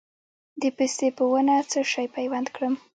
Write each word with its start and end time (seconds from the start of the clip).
د 0.61 0.63
پستې 0.77 1.07
په 1.17 1.23
ونه 1.31 1.55
څه 1.71 1.79
شی 1.91 2.05
پیوند 2.15 2.47
کړم؟ 2.55 2.73